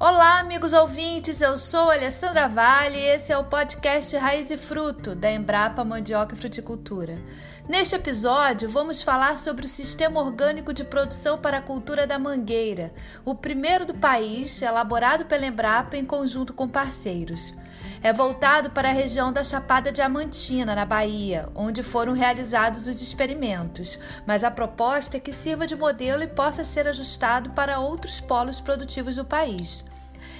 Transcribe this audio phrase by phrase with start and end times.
[0.00, 5.12] Olá, amigos ouvintes, eu sou Alessandra Vale e esse é o podcast Raiz e Fruto
[5.12, 7.20] da Embrapa Mandioca e Fruticultura.
[7.68, 12.94] Neste episódio, vamos falar sobre o Sistema Orgânico de Produção para a Cultura da Mangueira,
[13.24, 17.52] o primeiro do país, elaborado pela Embrapa em conjunto com parceiros.
[18.00, 23.98] É voltado para a região da Chapada Diamantina, na Bahia, onde foram realizados os experimentos,
[24.24, 28.60] mas a proposta é que sirva de modelo e possa ser ajustado para outros polos
[28.60, 29.84] produtivos do país.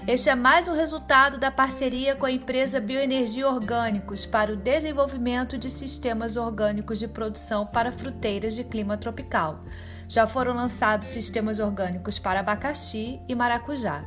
[0.06, 5.58] Este é mais um resultado da parceria com a empresa Bioenergia Orgânicos para o desenvolvimento
[5.58, 9.64] de sistemas orgânicos de produção para fruteiras de clima tropical.
[10.08, 14.04] Já foram lançados sistemas orgânicos para abacaxi e maracujá.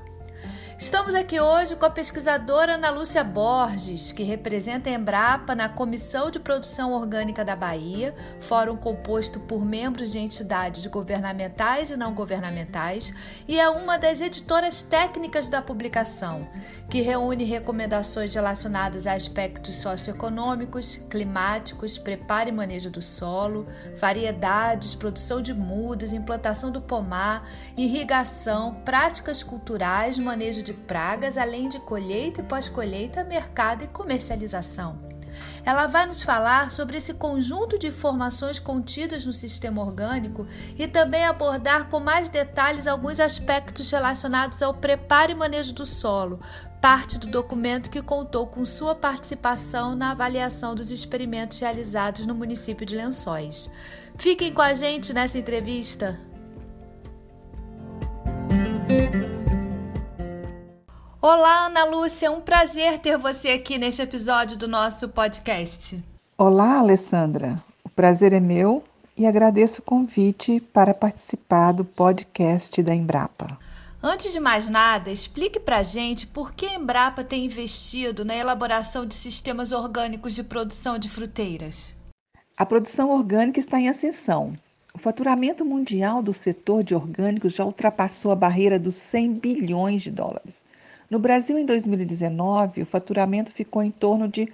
[0.81, 6.31] Estamos aqui hoje com a pesquisadora Ana Lúcia Borges, que representa a Embrapa na Comissão
[6.31, 13.13] de Produção Orgânica da Bahia, fórum composto por membros de entidades governamentais e não governamentais,
[13.47, 16.49] e é uma das editoras técnicas da publicação,
[16.89, 25.43] que reúne recomendações relacionadas a aspectos socioeconômicos, climáticos, preparo e manejo do solo, variedades, produção
[25.43, 32.39] de mudas, implantação do pomar, irrigação, práticas culturais, manejo de de pragas, além de colheita
[32.39, 35.11] e pós-colheita, mercado e comercialização.
[35.65, 40.45] Ela vai nos falar sobre esse conjunto de informações contidas no sistema orgânico
[40.77, 46.39] e também abordar com mais detalhes alguns aspectos relacionados ao preparo e manejo do solo,
[46.81, 52.85] parte do documento que contou com sua participação na avaliação dos experimentos realizados no município
[52.85, 53.69] de Lençóis.
[54.17, 56.30] Fiquem com a gente nessa entrevista.
[61.23, 66.03] Olá, Ana Lúcia, é um prazer ter você aqui neste episódio do nosso podcast.
[66.35, 67.63] Olá, Alessandra.
[67.83, 68.83] O prazer é meu
[69.15, 73.55] e agradeço o convite para participar do podcast da Embrapa.
[74.01, 78.35] Antes de mais nada, explique para a gente por que a Embrapa tem investido na
[78.35, 81.93] elaboração de sistemas orgânicos de produção de fruteiras.
[82.57, 84.55] A produção orgânica está em ascensão.
[84.91, 90.09] O faturamento mundial do setor de orgânicos já ultrapassou a barreira dos 100 bilhões de
[90.09, 90.63] dólares.
[91.11, 94.47] No Brasil, em 2019, o faturamento ficou em torno de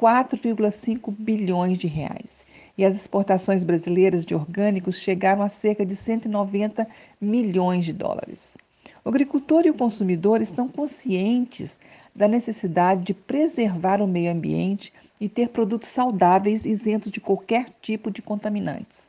[0.00, 2.46] 4,5 bilhões de reais.
[2.78, 6.88] E as exportações brasileiras de orgânicos chegaram a cerca de 190
[7.20, 8.56] milhões de dólares.
[9.04, 11.78] O agricultor e o consumidor estão conscientes
[12.16, 18.10] da necessidade de preservar o meio ambiente e ter produtos saudáveis isentos de qualquer tipo
[18.10, 19.06] de contaminantes.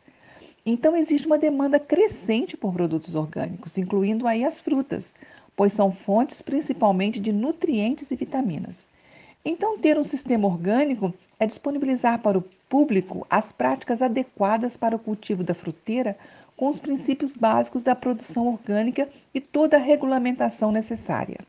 [0.65, 5.13] Então existe uma demanda crescente por produtos orgânicos, incluindo aí as frutas,
[5.59, 8.85] pois são fontes principalmente de nutrientes e vitaminas.
[9.43, 14.99] Então, ter um sistema orgânico é disponibilizar para o público as práticas adequadas para o
[14.99, 16.17] cultivo da fruteira
[16.55, 21.39] com os princípios básicos da produção orgânica e toda a regulamentação necessária.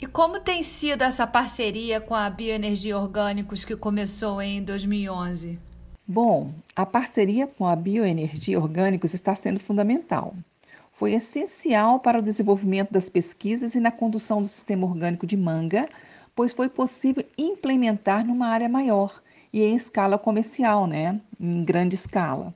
[0.00, 5.58] E como tem sido essa parceria com a Bioenergia Orgânicos que começou em 2011?
[6.06, 10.32] Bom, a parceria com a Bioenergia Orgânicos está sendo fundamental
[10.98, 15.88] foi essencial para o desenvolvimento das pesquisas e na condução do sistema orgânico de manga,
[16.34, 19.22] pois foi possível implementar numa área maior
[19.52, 21.20] e em escala comercial, né?
[21.38, 22.52] em grande escala.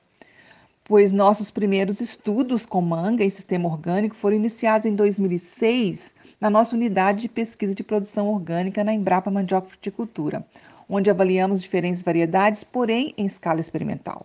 [0.83, 6.75] Pois nossos primeiros estudos com manga e sistema orgânico foram iniciados em 2006 na nossa
[6.75, 10.45] unidade de pesquisa de produção orgânica na Embrapa Mandioca Fruticultura,
[10.89, 14.21] onde avaliamos diferentes variedades, porém em escala experimental.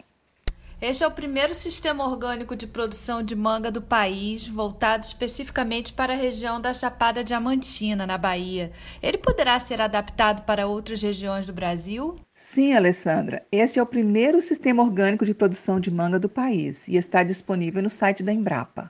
[0.80, 6.12] Este é o primeiro sistema orgânico de produção de manga do país, voltado especificamente para
[6.12, 8.70] a região da Chapada Diamantina, na Bahia.
[9.02, 12.14] Ele poderá ser adaptado para outras regiões do Brasil?
[12.32, 13.44] Sim, Alessandra.
[13.50, 17.82] Este é o primeiro sistema orgânico de produção de manga do país e está disponível
[17.82, 18.88] no site da Embrapa.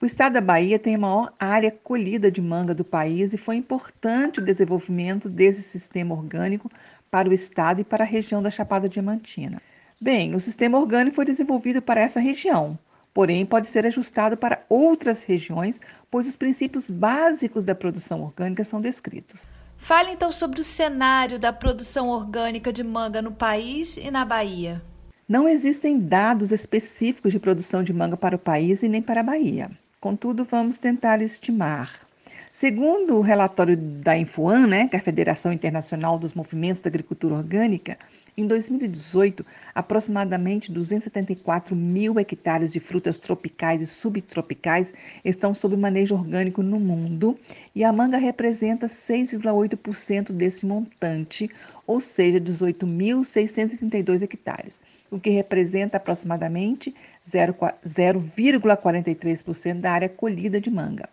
[0.00, 3.56] O estado da Bahia tem a maior área colhida de manga do país e foi
[3.56, 6.70] importante o desenvolvimento desse sistema orgânico
[7.10, 9.60] para o estado e para a região da Chapada Diamantina.
[10.02, 12.78] Bem, o sistema orgânico foi desenvolvido para essa região,
[13.12, 15.78] porém pode ser ajustado para outras regiões,
[16.10, 19.46] pois os princípios básicos da produção orgânica são descritos.
[19.76, 24.80] Fale então sobre o cenário da produção orgânica de manga no país e na Bahia.
[25.28, 29.24] Não existem dados específicos de produção de manga para o país e nem para a
[29.24, 29.70] Bahia.
[30.00, 32.09] Contudo, vamos tentar estimar.
[32.52, 37.36] Segundo o relatório da Infoan, né, que é a Federação Internacional dos Movimentos da Agricultura
[37.36, 37.96] Orgânica,
[38.36, 44.92] em 2018, aproximadamente 274 mil hectares de frutas tropicais e subtropicais
[45.24, 47.38] estão sob manejo orgânico no mundo
[47.74, 51.48] e a manga representa 6,8% desse montante,
[51.86, 56.92] ou seja, 18.632 hectares, o que representa aproximadamente
[57.30, 61.08] 0,43% da área colhida de manga.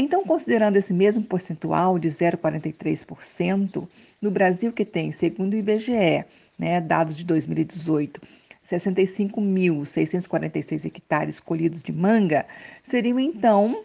[0.00, 3.88] Então, considerando esse mesmo percentual de 0,43%,
[4.22, 6.24] no Brasil que tem, segundo o IBGE,
[6.56, 8.22] né, dados de 2018,
[8.64, 12.46] 65.646 hectares colhidos de manga,
[12.84, 13.82] seriam então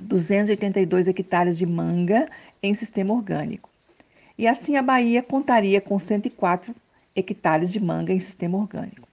[0.00, 2.30] 282 hectares de manga
[2.62, 3.68] em sistema orgânico.
[4.38, 6.74] E assim a Bahia contaria com 104
[7.14, 9.06] hectares de manga em sistema orgânico.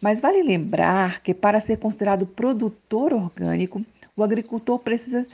[0.00, 3.84] Mas vale lembrar que para ser considerado produtor orgânico,
[4.16, 5.26] o agricultor precisa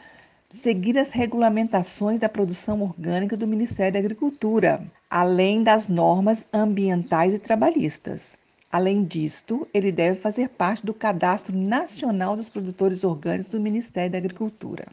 [0.62, 7.38] seguir as regulamentações da produção orgânica do Ministério da Agricultura, além das normas ambientais e
[7.38, 8.36] trabalhistas.
[8.70, 14.18] Além disto, ele deve fazer parte do Cadastro Nacional dos Produtores Orgânicos do Ministério da
[14.18, 14.86] Agricultura.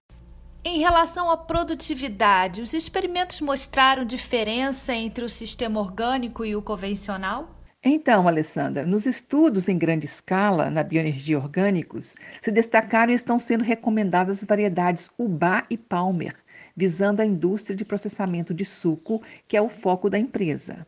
[0.64, 7.50] Em relação à produtividade, os experimentos mostraram diferença entre o sistema orgânico e o convencional?
[7.84, 13.64] Então, Alessandra, nos estudos em grande escala na bioenergia orgânicos, se destacaram e estão sendo
[13.64, 16.36] recomendadas as variedades Ubá e Palmer,
[16.76, 20.86] visando a indústria de processamento de suco, que é o foco da empresa.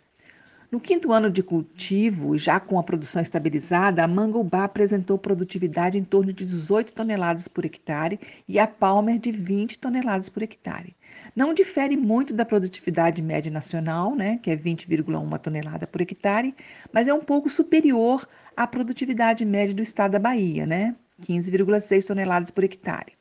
[0.73, 6.03] No quinto ano de cultivo, já com a produção estabilizada, a Mangobá apresentou produtividade em
[6.03, 10.95] torno de 18 toneladas por hectare e a Palmer de 20 toneladas por hectare.
[11.35, 16.55] Não difere muito da produtividade média nacional, né, que é 20,1 tonelada por hectare,
[16.91, 18.27] mas é um pouco superior
[18.57, 23.13] à produtividade média do estado da Bahia, né, 15,6 toneladas por hectare.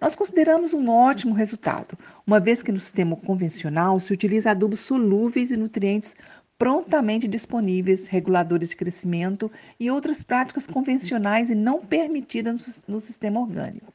[0.00, 1.96] Nós consideramos um ótimo resultado,
[2.26, 6.14] uma vez que no sistema convencional se utiliza adubos solúveis e nutrientes
[6.64, 13.92] prontamente disponíveis, reguladores de crescimento e outras práticas convencionais e não permitidas no, sistema orgânico.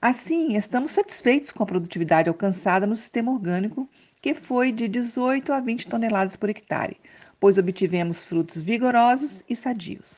[0.00, 3.86] Assim, estamos satisfeitos com a produtividade alcançada no sistema orgânico,
[4.22, 6.96] que foi de 18 a 20 toneladas por hectare,
[7.38, 10.14] pois obtivemos frutos vigorosos e sadios.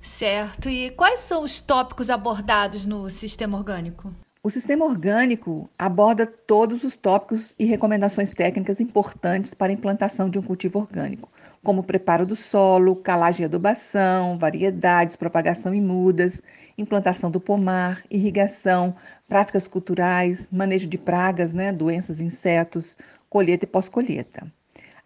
[0.00, 0.68] Certo.
[0.68, 4.14] E quais são os tópicos abordados no sistema orgânico?
[4.48, 10.38] O sistema orgânico aborda todos os tópicos e recomendações técnicas importantes para a implantação de
[10.38, 11.30] um cultivo orgânico,
[11.62, 16.42] como preparo do solo, calagem e adubação, variedades, propagação em mudas,
[16.78, 18.96] implantação do pomar, irrigação,
[19.28, 22.96] práticas culturais, manejo de pragas, né, doenças, insetos,
[23.28, 24.50] colheita e pós-colheita.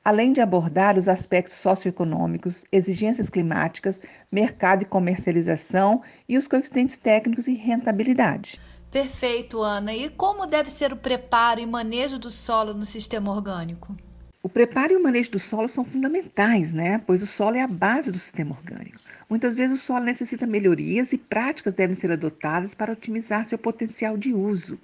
[0.04, 4.00] Além de abordar os aspectos socioeconômicos, exigências climáticas,
[4.30, 8.60] mercado e comercialização e os coeficientes técnicos e rentabilidade.
[8.92, 9.94] Perfeito, Ana.
[9.94, 13.96] E como deve ser o preparo e manejo do solo no sistema orgânico?
[14.42, 16.98] O preparo e o manejo do solo são fundamentais, né?
[17.06, 19.00] Pois o solo é a base do sistema orgânico.
[19.30, 24.18] Muitas vezes o solo necessita melhorias e práticas devem ser adotadas para otimizar seu potencial
[24.18, 24.78] de uso.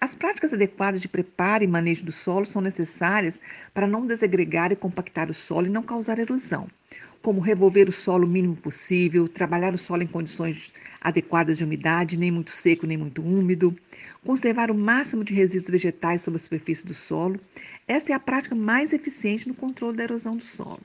[0.00, 3.40] As práticas adequadas de preparo e manejo do solo são necessárias
[3.72, 6.66] para não desagregar e compactar o solo e não causar erosão
[7.26, 12.16] como revolver o solo o mínimo possível, trabalhar o solo em condições adequadas de umidade,
[12.16, 13.76] nem muito seco nem muito úmido,
[14.24, 17.40] conservar o máximo de resíduos vegetais sobre a superfície do solo.
[17.88, 20.78] Essa é a prática mais eficiente no controle da erosão do solo.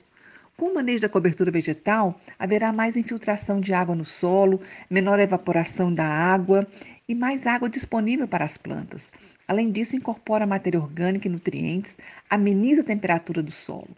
[0.58, 4.60] Com o manejo da cobertura vegetal, haverá mais infiltração de água no solo,
[4.90, 6.68] menor evaporação da água
[7.08, 9.12] e mais água disponível para as plantas.
[9.48, 11.98] Além disso, incorpora matéria orgânica e nutrientes,
[12.28, 13.96] ameniza a temperatura do solo.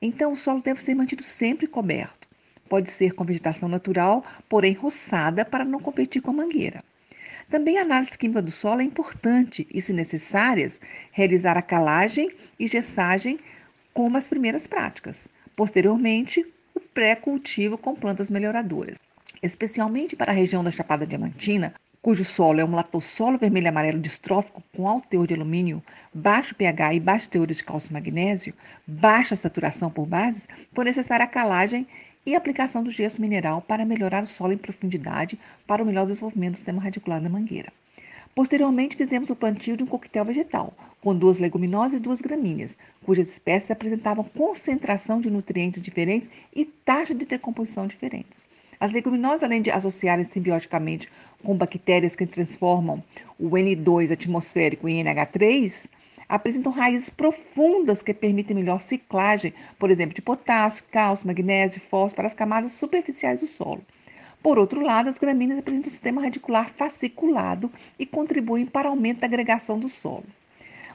[0.00, 2.28] Então, o solo deve ser mantido sempre coberto.
[2.68, 6.82] Pode ser com vegetação natural, porém roçada para não competir com a mangueira.
[7.50, 10.80] Também a análise química do solo é importante e, se necessárias,
[11.10, 13.40] realizar a calagem e gessagem
[13.92, 15.28] como as primeiras práticas.
[15.56, 18.98] Posteriormente, o pré-cultivo com plantas melhoradoras.
[19.42, 24.88] Especialmente para a região da Chapada Diamantina, cujo solo é um latossolo vermelho-amarelo distrófico com
[24.88, 25.82] alto teor de alumínio,
[26.14, 28.54] baixo pH e baixo teor de cálcio e magnésio,
[28.86, 31.86] baixa saturação por bases, foi necessária a calagem
[32.24, 36.52] e aplicação do gesso mineral para melhorar o solo em profundidade para o melhor desenvolvimento
[36.52, 37.70] do sistema radicular da mangueira.
[38.34, 43.28] Posteriormente, fizemos o plantio de um coquetel vegetal, com duas leguminosas e duas gramíneas, cujas
[43.28, 48.48] espécies apresentavam concentração de nutrientes diferentes e taxa de decomposição diferentes.
[48.78, 51.06] As leguminosas, além de associarem simbioticamente
[51.42, 53.02] com bactérias que transformam
[53.38, 55.88] o N2 atmosférico em NH3,
[56.28, 62.26] apresentam raízes profundas que permitem melhor ciclagem, por exemplo, de potássio, cálcio, magnésio fósforo para
[62.28, 63.82] as camadas superficiais do solo.
[64.42, 69.20] Por outro lado, as gramíneas apresentam um sistema radicular fasciculado e contribuem para o aumento
[69.20, 70.24] da agregação do solo.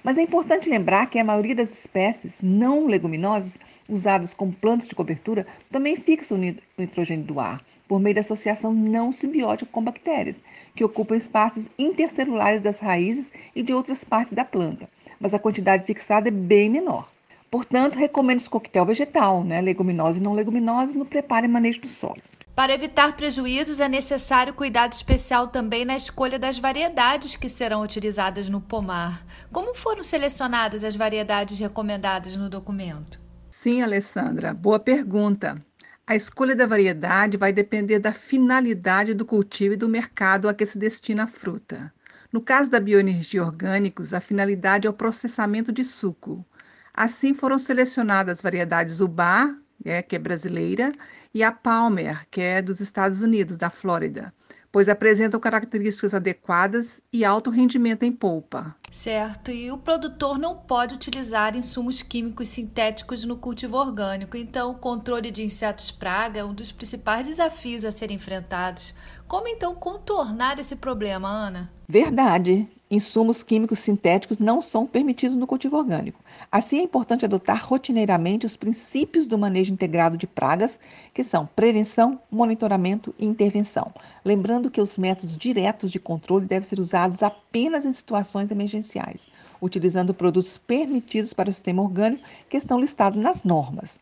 [0.03, 3.59] Mas é importante lembrar que a maioria das espécies não leguminosas
[3.89, 8.73] usadas como plantas de cobertura também fixam o nitrogênio do ar, por meio da associação
[8.73, 10.41] não simbiótica com bactérias,
[10.75, 14.89] que ocupam espaços intercelulares das raízes e de outras partes da planta,
[15.19, 17.09] mas a quantidade fixada é bem menor.
[17.49, 21.87] Portanto, recomendo esse coquetel vegetal, né, leguminosas e não leguminosas, no preparo e manejo do
[21.87, 22.21] solo.
[22.55, 28.49] Para evitar prejuízos, é necessário cuidado especial também na escolha das variedades que serão utilizadas
[28.49, 29.25] no pomar.
[29.51, 33.19] Como foram selecionadas as variedades recomendadas no documento?
[33.51, 35.61] Sim, Alessandra, boa pergunta.
[36.07, 40.63] A escolha da variedade vai depender da finalidade do cultivo e do mercado a que
[40.63, 41.91] se destina a fruta.
[42.31, 46.45] No caso da bioenergia orgânicos, a finalidade é o processamento de suco.
[46.93, 50.91] Assim foram selecionadas as variedades Ubá, é, que é brasileira,
[51.33, 54.31] e a Palmer, que é dos Estados Unidos, da Flórida,
[54.75, 58.75] pois apresentam características adequadas e alto rendimento em polpa.
[58.91, 64.75] Certo, e o produtor não pode utilizar insumos químicos sintéticos no cultivo orgânico, então o
[64.75, 68.93] controle de insetos praga é um dos principais desafios a serem enfrentados.
[69.29, 71.71] Como então contornar esse problema, Ana?
[71.87, 72.67] Verdade.
[72.95, 76.23] Insumos químicos sintéticos não são permitidos no cultivo orgânico.
[76.49, 80.79] Assim, é importante adotar rotineiramente os princípios do manejo integrado de pragas,
[81.13, 83.93] que são prevenção, monitoramento e intervenção.
[84.23, 89.27] Lembrando que os métodos diretos de controle devem ser usados apenas em situações emergenciais,
[89.61, 93.99] utilizando produtos permitidos para o sistema orgânico que estão listados nas normas.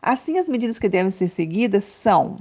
[0.00, 2.38] Assim, as medidas que devem ser seguidas são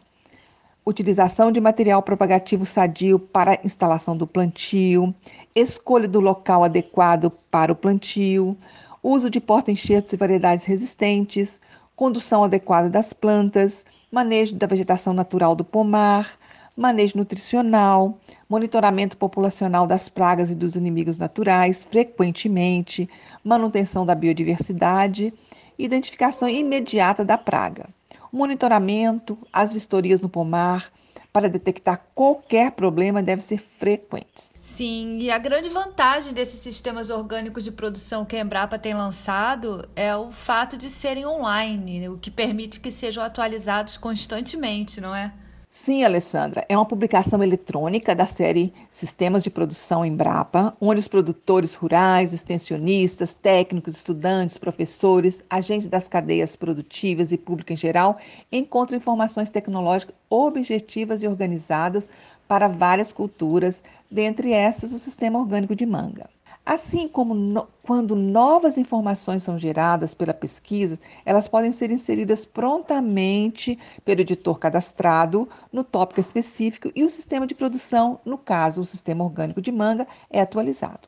[0.86, 5.14] utilização de material propagativo sadio para instalação do plantio,
[5.56, 8.56] escolha do local adequado para o plantio,
[9.02, 11.60] uso de porta-enxertos e variedades resistentes,
[11.96, 16.38] condução adequada das plantas, manejo da vegetação natural do pomar,
[16.78, 23.10] manejo nutricional, monitoramento populacional das pragas e dos inimigos naturais frequentemente,
[23.44, 25.34] manutenção da biodiversidade,
[25.80, 27.90] identificação imediata da praga
[28.32, 30.92] monitoramento, as vistorias no pomar,
[31.36, 34.54] para detectar qualquer problema devem ser frequentes.
[34.56, 39.86] Sim, e a grande vantagem desses sistemas orgânicos de produção que a Embrapa tem lançado
[39.98, 45.34] é o fato de serem online, o que permite que sejam atualizados constantemente, não é?
[45.78, 51.76] Sim, Alessandra, é uma publicação eletrônica da série Sistemas de Produção Embrapa, onde os produtores
[51.76, 58.18] rurais, extensionistas, técnicos, estudantes, professores, agentes das cadeias produtivas e público em geral
[58.50, 62.08] encontram informações tecnológicas objetivas e organizadas
[62.48, 66.30] para várias culturas, dentre essas o sistema orgânico de manga.
[66.66, 73.78] Assim como no, quando novas informações são geradas pela pesquisa, elas podem ser inseridas prontamente
[74.04, 79.24] pelo editor cadastrado no tópico específico e o sistema de produção, no caso, o sistema
[79.24, 81.08] orgânico de manga, é atualizado.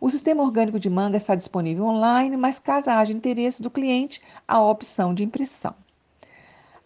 [0.00, 4.54] O sistema orgânico de manga está disponível online, mas caso haja interesse do cliente, há
[4.54, 5.74] a opção de impressão.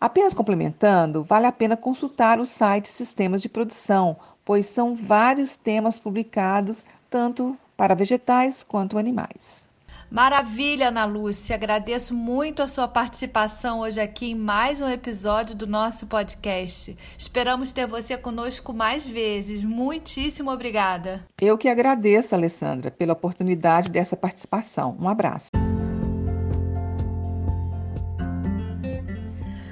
[0.00, 5.98] Apenas complementando, vale a pena consultar o site Sistemas de Produção, pois são vários temas
[5.98, 9.64] publicados, tanto para vegetais quanto animais.
[10.10, 11.56] Maravilha, Ana Lúcia.
[11.56, 16.94] Agradeço muito a sua participação hoje aqui em mais um episódio do nosso podcast.
[17.16, 19.62] Esperamos ter você conosco mais vezes.
[19.62, 21.24] Muitíssimo obrigada.
[21.40, 24.94] Eu que agradeço, Alessandra, pela oportunidade dessa participação.
[25.00, 25.48] Um abraço.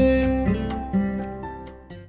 [0.00, 0.39] Thank you.